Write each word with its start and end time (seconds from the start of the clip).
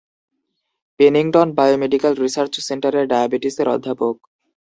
Pennington 0.99 1.47
biomedical 1.57 2.13
research 2.15 2.53
সেন্টারের 2.59 3.05
ডায়াবেটিসের 3.07 3.67
অধ্যাপক। 3.67 4.15